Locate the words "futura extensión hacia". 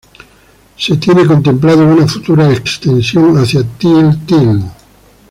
2.07-3.61